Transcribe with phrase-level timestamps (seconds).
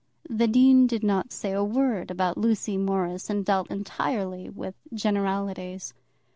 [0.27, 5.93] The dean did not say a word about Lucy Morris, and dealt entirely with generalities.